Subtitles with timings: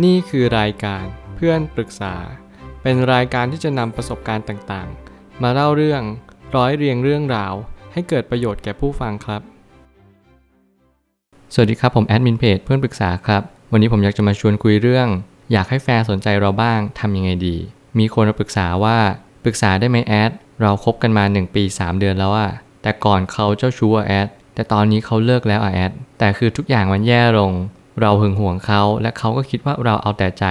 [0.00, 1.04] นี่คือรายการ
[1.36, 2.14] เพื่อนปรึกษา
[2.82, 6.02] เป็นรายการที่จะนำประสบการณ์ต่างๆ มาเล่าเรื่อง
[6.56, 7.54] ร้อยเรียงเรื่องราว
[7.92, 9.42] ให้เกิดประโยชน์แก่ผู้ฟังครับ
[11.54, 13.42] สวัสดีครับผมแอดมินเพจเพื่อนปรึกษาครับ
[13.72, 15.08] วันนี้ผมอยากจะมาชวนคุยเรื่อง
[15.52, 17.56] อยากให้แฟนสนใจเราบ้างทำยังไงดี
[17.98, 18.98] มีคนมาปรึกษาว่า
[19.44, 20.30] ปรึกษาได้ไหมแอด
[20.62, 22.50] เราคบกันมา 1 ปี 3 เดือนแล้วอะ
[22.82, 27.52] แต่ก่อนเขาเจ้าชู้อะแอดแต่ตอนนี้เขาเลิกแล้วอะแอดแต่คือทุกอย่างมันแย่ลง
[28.00, 30.44] เราหึงหวงเขาและเขาก็คิดว่าเราเอาแต่ใจ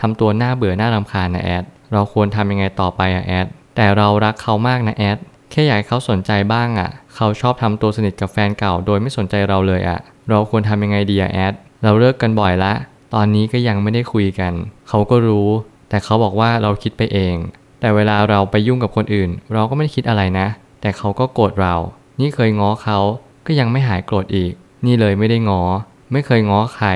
[0.00, 3.46] ทำตัวหน้าเบื่อหน้ารำคาญนะแอด เราควรทำยังไงต่อไปอะแอด
[3.76, 5.18] แต่เรารักเขามากนะแอด
[5.50, 12.72] แค่อยากให้เขาสนใจบ้างอะเขาชอบทำตัวสนิทกับแฟนเก่าโดยไม่สนใจเราเลยอะเราควรทำยังไงดีอะแอด เราเลิกกันบ่อยละ
[13.14, 14.52] ตอนนี้ก็ยังไม่ได้คุยกัน
[14.88, 15.48] เขาก็รู้
[15.88, 17.36] แต่เขาบอกว่าเราคิดไปเอง
[17.80, 20.46] แต่เวลาเราไปยุ่งกับคนอื่น เราก็ไม่ได้คิดอะไรนะ
[20.80, 21.74] แต่เขาก็โกรธเรา
[22.20, 22.98] นี่เคยง้อเขา
[23.46, 24.52] ก็ยังไม่หายโกรธอีก
[24.86, 25.62] นี่เลยไม่ได้ง้อ
[26.12, 26.88] ไม่เคยง้อใคร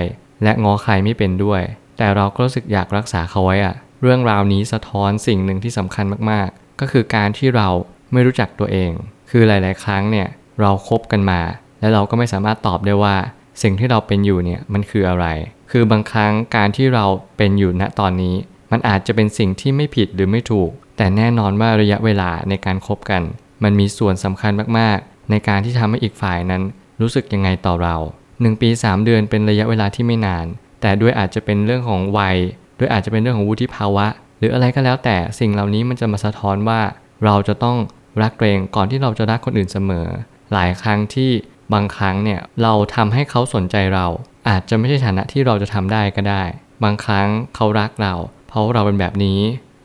[0.43, 1.63] และง้อใครไม่เป็นด้วย
[1.99, 7.69] แต่เราก็รู้สึกอยากรักษาเขาไว้อะเรื่องราวนี้สะท้อนสิ่งหนึ่งที่สำคัญมากๆ ก็คือการที่เรา
[8.13, 8.93] ไม่รู้จักตัวเอง
[9.31, 10.29] คือหลาย ๆ ครั้งเนี่ย
[10.61, 11.41] เราคบกันมา
[11.81, 13.17] และเราก็ไม่สามารถตอบได้ว่า
[13.63, 15.27] สิ่งที่เราเป็นอยู่เนี่ยมันคืออะไร
[15.71, 17.05] คือบางครั้งการที่เรา
[17.37, 18.35] เป็นอยู่ณตอนนี้
[18.73, 23.23] มันอาจจะเป็นสิ่งที่ไม่ผิดหรือไม่ถูก แต่แน่นอนว่าระยะเวลาในการคบกัน
[23.63, 26.63] มันมีส่วนสำคัญมากๆ ในการที่ทำให้อีกฝ่ายนั้น
[27.01, 27.97] รู้สึกยังไงต่อเรา
[28.39, 30.47] 1 ปี 3 เดือนเป็นระยะเวลาที่ไม่นาน
[30.81, 32.37] แต่ด้วยอาจจะเป็นเรื่องของวัย
[32.79, 34.07] ด้วยอาจจะเป็นเรื่องของวุฒิภาวะ
[34.39, 36.81] หรืออะไรก็แล้วแต่สิ่งเหล่านี้มันจะมาสะท้อนว่า
[37.25, 37.77] เราจะต้อง
[38.23, 40.07] รักตัวเองก่อนที่เราจะรักคนอื่นเสมอ
[40.53, 41.31] หลายครั้งที่
[41.73, 44.07] บางครั้งเนี่ยเราทำให้เขาสนใจเรา
[44.49, 46.43] อาจจะไม่ใช่ฐานะที่เราจะทำได้ก็ได้
[46.85, 48.15] บางครั้งเขารักเรา
[48.49, 49.41] เพราะเราเป็นแบบนี้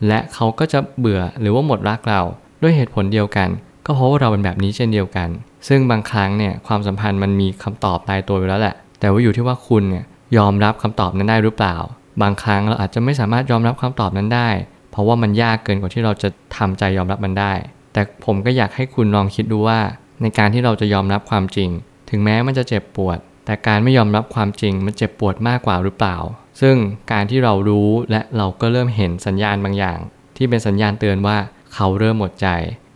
[0.08, 2.22] และเขาก็จะเบื่อหรือว่าหมดรักเรา
[2.62, 3.50] ด้วยเหตุผลเดียวกัน
[3.86, 5.30] ก็เพราะว่าเราเป็นแบบนี้เช่นเดียวกัน
[5.68, 10.04] ซึ่งบางครั้งเนี่ยความสัมพันธ์มันมีคำตอบตายตัวอยู่แล้วแหละ แต่ว่าอยู่ที่ว่าคุณเนี่ย
[10.38, 11.76] ยอมรับคำตอบนั้นได้หรือเปล่า
[12.22, 14.50] บางครั้งเราอาจจะไม่สามารถยอมรับคำตอบนั้นได้
[14.92, 17.54] เพราะว่ามันยากเกินกว่าที่เราจะทำใจยอมรับมันได้
[17.94, 19.80] แต่ผมก็อยากให้คุณลองคิดดูว่า
[20.22, 21.70] ในการที่เราจะยอมรับความจริง
[22.10, 26.18] ถึงแม้มันจะเจ็บปวด แต่การไม่ยอมรับความจริงมันเจ็บปวดมากกว่าหรือเปล่า
[26.62, 26.76] ซึ่ง
[27.12, 30.00] การที่เรารู้และเราก็เริ่มเห็นสัญญาณบางอย่าง
[30.38, 31.38] ที่เป็นสัญญาณเตือนว่า
[31.74, 32.48] เขาเริ่มหมดใจ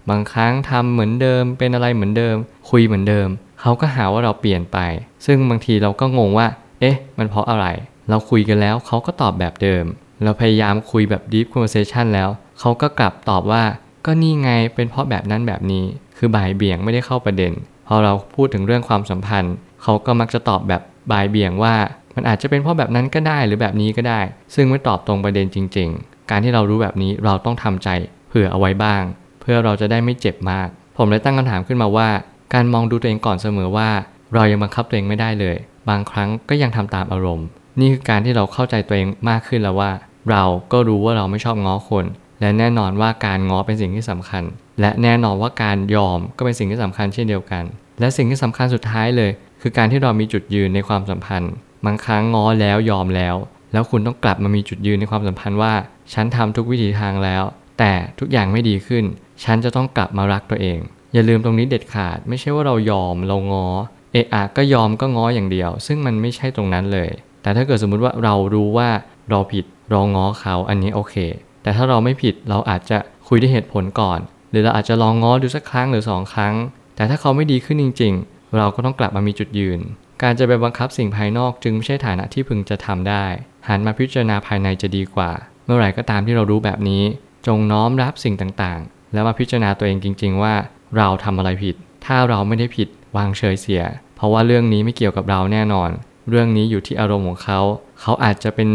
[0.10, 2.36] บางครั้งทำเหมือนเดิม เป็นอะไรเหมือนเดิม
[2.70, 3.28] คุยเหมือนเดิม
[3.62, 4.78] เขาก็หาว่าเราเปลี่ยนไป
[5.26, 6.48] ซึ่งบางทีเราก็งงว่า
[6.80, 7.66] เอ๊ะ มันเพราะอะไร
[8.10, 9.86] เราคุยกันแล้วเขาก็ตอบแบบเดิม
[10.24, 12.30] เราพยายามคุยแบบ deep conversation แล้ว
[12.60, 13.64] เขาก็กลับตอบว่า
[14.06, 15.86] ก็นี่ไงเป็นเพราะแบบนั้นแบบนี้
[16.18, 17.52] คือบ่ายเบี่ยงไม่ได้เข้าประเด็น
[17.88, 21.76] พอเราพูดถึงเรื่องความสัมพันธ์ เขาก็มักจะตอบแบบบ่ายเบี่ยงว่า
[22.16, 24.20] มันอาจจะเป็นเพราะแบบนั้นก็ได้หรือแบบนี้ก็ได้
[24.56, 27.90] ซึ่งไม่ตอบตรงประเด็นจริง ๆ การที่เรารู้แบบนี้เราต้องทำใจ
[28.28, 29.04] เผื่อเอาไว้บ้าง
[29.46, 30.68] พื่อเราจะได้ไม่เจ็บมาก
[30.98, 32.10] ผมเลยตั้งคำถามขึ้นมาว่า
[32.54, 33.90] การมองดูตัวเองก่อนเสมอว่า
[34.34, 35.56] เรายังบังคับตัวเองไม่ได้เลย
[35.90, 37.48] บางครั้งก็ยังทำตามอารมณ์
[37.80, 39.92] นี่คือการที่เราเข้าใจตัวเองมากขึ้นแล้วว่า
[40.32, 42.06] เราก็รู้ว่าเราไม่ชอบง้อคน
[42.42, 44.44] และแน่นอนว่าการง้อเป็นสิ่งที่สำคัญ
[44.82, 47.64] และแน่นอนว่าการยอมก็เป็นสิ่งที่สำคัญเช่นเดียวกัน
[48.00, 51.54] และสิ่งที่สำคัญสุดท้ายเลย คือการที่เรามีจุดยืนในความสัมพันธ์
[51.86, 53.36] บางครั้งง้อแล้วยอมแล้ว
[53.74, 55.74] แล้วคุณต้องกลับมามีจุดยืนในความสัมพันธ์ว่า
[56.14, 57.44] ฉันทำทุกวิถีทางแล้ว
[57.80, 59.04] แต่ทุกอย่างไม่ดีขึ้น
[59.44, 60.80] ฉันจะต้องกลับมารักตัวเอง
[61.14, 63.68] อย่าลืมตรงนี้เด็ดขาด ไม่ใช่ว่าเรายอมเราง้อ
[64.14, 67.10] เอะอะก็ยอมก็ง้ออย่างเดียว ซึ่งมันไม่ใช่ตรงนั้นเลย
[67.42, 68.90] แต่ถ้าเกิดสมมุติว่าเรารู้ว่า
[69.30, 71.16] เราผิดเราง้อเขาอันนี้โอเค
[71.64, 72.98] แต่ถ้าเราไม่ผิดเราอาจจะ
[73.28, 74.20] คุยด้วยเหตุผลก่อน
[74.52, 76.56] หรือเราอาจจะลองง้อดูสักครั้งหรือสองครั้ง
[76.96, 79.80] แต่ถ้าเขาไม่ดีขึ้นจริง ๆ เราก็ต้องกลับมามีจุดยืน
[80.22, 83.26] การจะไปบังคับสิ่งภายนอกจึงไม่ใช่ฐานะที่พึงจะทำได้
[83.68, 85.32] หันมาพิจารณาภายในจะดีกว่า
[85.66, 87.04] เมื่อไหร่ก็ตามที่เรารู้แบบนี้
[87.48, 88.80] จงน้อมรับสิ่งต่าง
[89.16, 90.54] แล้วมาพิจารณาตัวเองจริง ๆ ว่า
[90.98, 92.88] เราทำอะไรผิด ถ้าเราไม่ได้ผิด
[93.18, 93.84] วางเฉยเสีย
[94.16, 95.90] เพราะว่าเรื่องนี้ไม่เกี่ยวกับเราแน่นอน
[96.30, 97.60] เรื่องนี้อยู่ที่อารมณ์ของเขา
[98.02, 98.70] เขาอาจจะเป็น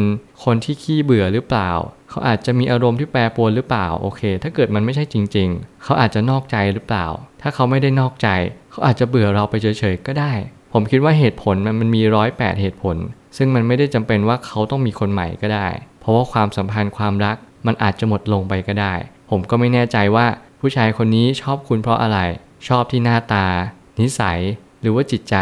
[0.44, 1.70] คนที่ขี้เบื่อหรือเปล่า
[2.10, 7.06] เขาอาจจะมีอารมณ์ที่แปรปรวนหรือเปล่า โอเค ถ้าเกิดมันไม่ใช่จริง ๆ เขาอาจจะนอกใจหรือเปล่า
[7.42, 8.28] ถ้าเขาไม่ได้นอกใจ
[8.70, 10.32] เขาอาจจะเบื่อเราไปเฉยๆก็ได้
[10.72, 12.96] ผมคิดว่าเหตุผลมันมันมีร้อยแปดเหตุผล
[13.36, 15.68] ซึ่งมันไม่ได้จำเป็นว่าเขาต้องมีคนใหม่ก็ได้
[16.00, 17.36] เพราะว่าความสัมพันธ์ความรัก
[17.66, 18.94] มันอาจจะหมดลงไปก็ได้
[19.30, 20.26] ผมก็ไม่แน่ใจว่า
[20.60, 22.18] ผู้ชายคนนี้ชอบคุณเพราะอะไร
[22.68, 23.46] ชอบที่หน้าตา
[24.00, 24.40] นิสัย
[24.80, 25.36] หรือว่าจิตใจ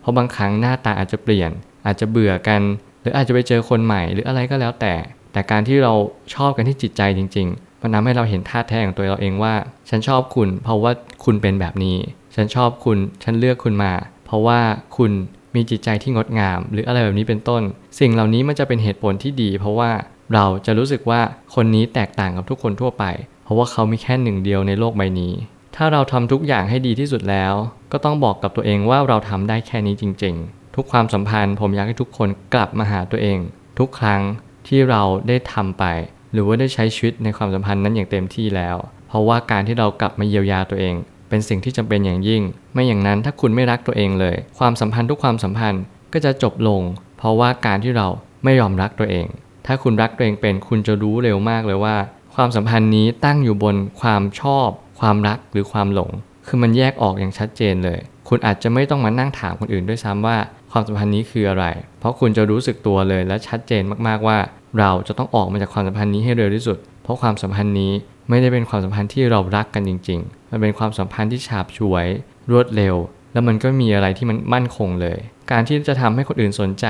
[0.00, 1.50] เพราะบางครั้งหน้าตาอาจจะเปลี่ยน
[1.86, 2.60] อาจจะเบื่อกัน
[3.00, 4.94] หรืออาจจะไปเจอคนใหม่หรืออะไรก็แล้วแต่
[5.32, 5.92] แต่การที่เรา
[6.34, 9.54] ชอบกันที่จิตใจจริง ๆ มันทำให้เราเห็นท่าแท้ของตัวเราเองว่า
[9.88, 10.92] ฉันชอบคุณ เพราะว่า
[11.24, 11.96] คุณเป็นแบบนี้
[12.34, 13.92] ฉันชอบคุณ ฉันเลือกคุณมา
[14.26, 14.60] เพราะว่า
[14.96, 15.10] คุณ
[15.54, 17.62] มีจิตใจที่งดงาม หรืออะไรแบบนี้เป็นต้น
[18.00, 19.90] สิ่งเหล่านี้มันจะเป็นเหตุผลที่ดี เพราะว่า
[20.34, 21.20] เราจะรู้สึกว่า
[21.54, 23.04] คนนี้แตกต่างกับทุกคนทั่วไป
[23.44, 25.32] เพราะว่าเขามีแค่หนึ่งเดียวในโลกใบนี้
[25.76, 27.54] ถ้าเราทำทุกอย่างให้ดีที่สุดแล้ว
[27.92, 33.38] ก็ต้องบอกกับตัวเองว่าเราทำได้แค่นี้จริง ๆ ทุกความสัมพันธ์ผมอยากให้ทุกคนกลับมาหาตัวเอง
[33.78, 34.22] ทุกครั้ง
[34.68, 35.84] ที่เราได้ทำไป
[36.32, 38.76] หรือว่าได้ใช้ชีวิตในความสัมพันธ์นั้นอย่างเต็มที่แล้ว
[39.08, 40.94] เพราะว่าการที่เรากลับมาเยียวยาตัวเอง
[41.28, 42.42] เป็นสิ่งที่จำเป็นอย่างยิ่ง
[42.72, 45.82] ไม่อย่างนั้นถ้าคุณไม่รักตัวเองเลย ความสัมพันธ์ทุกความสัมพันธ์
[46.12, 46.82] ก็จะจบลง
[47.18, 48.08] เพราะว่าการที่เรา
[48.44, 49.26] ไม่ยอมรักตัวเอง
[49.66, 51.96] ถ้าคุณรักตัวเองเป็นคุณจะรู้เร็วมากเลยว่า
[52.34, 54.68] ความสัมพันธ์นี้ตั้งอยู่บนความชอบ
[55.00, 56.10] ความรักหรือความหลง
[56.46, 60.36] คือมันแยกออกอย่างชัดเจนเลย คุณอาจจะไม่ต้องมานั่งถามคนอื่นด้วยซ้ำว่า
[60.72, 61.66] ความสัมพันธ์นี้คืออะไร
[62.00, 64.38] เพราะคุณจะรู้สึกตัวเลยและชัดเจนมากๆว่า
[64.78, 67.92] เราจะต้องออกมาจากความสัมพันธ์นี้ให้เร็วที่สุด เพราะความสัมพันธ์นี้
[68.28, 72.06] ไม่ได้เป็นความสัมพันธ์ที่เรารักกันจริง ๆ มันเป็นความสัมพันธ์ที่ฉาบฉวย
[72.50, 72.96] รวดเร็ว
[73.32, 75.18] แล้วมันก็มีอะไรที่มันมั่นคงเลย
[75.50, 76.86] การที่จะทำให้คนอื่นสนใจ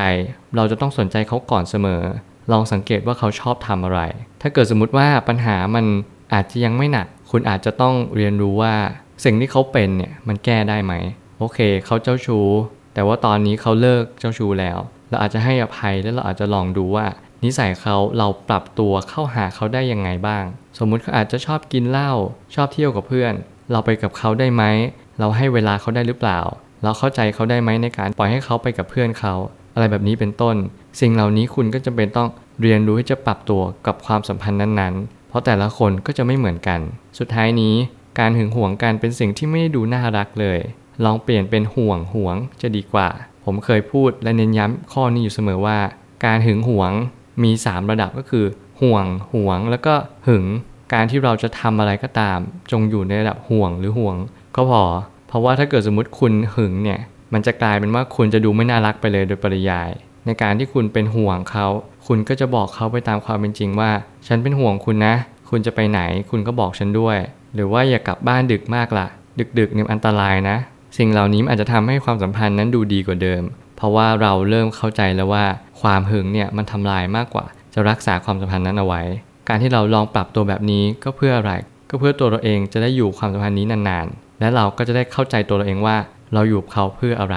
[0.57, 2.03] เราจะต้องสนใจเขาก่อนเสมอ
[2.53, 4.01] ลองสังเกตว่าเขาชอบทำอะไร
[4.43, 5.85] ถ้าเกิดสมมติว่าปัญหามัน
[6.35, 8.75] อาจจะยังไม่หนัก คุณอาจจะต้องเรียนรู้ว่า
[9.25, 10.95] สิ่งที่เขาเป็นเนี่ยมันแก้ได้ไหม
[11.39, 12.49] โอเค เขาเจ้าชู้
[12.95, 14.79] แต่ว่าตอนนี้เขาเลิกเจ้าชู้แล้ว
[15.11, 17.07] เราอาจจะให้อภัยแล้วเราอาจจะลองดูว่า
[17.45, 20.45] นิสัยเขาเราปรับตัวเข้าหาเขาได้ยังไงบ้าง
[20.79, 22.13] สมมุติเขาอาจจะชอบกินเหล้า
[22.55, 23.33] ชอบเที่ยวกับเพื่อน
[23.73, 24.63] เราไปกับเขาได้ไหม
[25.19, 26.41] เราให้เวลาเขาได้หรือเปล่า
[26.83, 29.35] เราเข้าใจเขาได้ไหมในการปล่อยให้เขาไปกับเพื่อนเขา
[29.75, 30.57] อะไรแบบนี้เป็นต้น
[31.01, 32.29] สิ่งเหล่านี้คุณก็จำเป็นต้อง
[32.63, 36.81] เรียนรู้ที่จะปรับตัวกับความสัมพันธ์นั้นๆ เพราะแต่ละคนก็จะไม่เหมือนกัน
[37.19, 37.75] สุดท้ายนี้
[38.19, 40.59] การหึงหวงกันเป็นสิ่งที่ไม่ได้ดูน่ารักเลย
[41.05, 43.09] ลองเปลี่ยนเป็นห่วงหวงจะดีกว่า
[43.45, 45.79] ผมเคยพูดและเน้นย้ำข้อนี้อยู่เสมอว่า
[46.25, 46.93] การหึงหวง
[47.43, 48.47] มี 3 ระดับก็คือ
[48.83, 49.95] ห่วงหวง แล้วก็
[50.29, 50.45] หึง
[50.93, 52.39] การที่เราจะทำอะไรก็ตาม
[52.73, 54.17] จงอยู่ในระดับห่วงหรือห่วง
[54.57, 54.83] ก็พอ
[55.29, 57.01] เพราะว่าถ้าเกิดสมมติคุณหึงเนี่ย
[57.33, 59.91] มันจะกลายเป็นว่าคุณจะดูไม่น่ารักไปเลยโดยปริยาย
[60.27, 61.67] ในการที่คุณเป็นห่วงเขา
[62.07, 63.91] คุณก็จะบอกเขาไปตามความเป็นจริงว่า
[64.27, 65.15] ฉันเป็นห่วงคุณนะ
[65.51, 66.01] คุณจะไปไหน
[66.31, 67.19] คุณก็บอกฉันด้วย
[67.55, 69.07] หรือว่าอย่ากลับบ้านดึกมากละ
[69.59, 70.57] ดึกๆเนี่ยอันตรายนะ
[70.99, 73.43] สิ่งเหล่านี้อาจจะทำให้ความสัมพันธ์นั้นดูดีกว่าเดิม
[73.77, 75.45] เพราะว่าเราเริ่มเข้าใจแล้วว่า
[75.81, 77.45] ความหึงเนี่ยมันทำลายมากกว่า
[77.75, 79.03] จะรักษาความสัมพันธ์นั้นเอาไว้
[79.49, 81.53] การที่เราลองปรับตัวแบบนี้ก็เพื่ออะไร
[81.91, 85.97] ก็เพื่อตัวเราเองจะได้อยู่ความสัมพันธ์นี้นานๆ และเราก็จะได้เข้าใจตัวเราเองว่า
[86.35, 87.37] เราอยู่เขาเพื่ออะไร